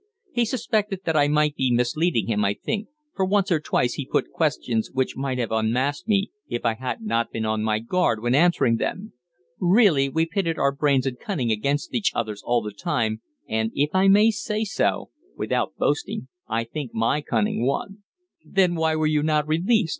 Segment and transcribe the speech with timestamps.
[0.31, 4.09] He suspected that I might be misleading him, I think, for once or twice he
[4.11, 8.19] put questions which might have unmasked me if I had not been on my guard
[8.19, 9.13] when answering them.
[9.59, 13.91] Really we pitted our brains and cunning against each other's all the time, and, if
[13.93, 17.99] I may say so without boasting, I think my cunning won."
[18.43, 19.89] "Then why were you not released?"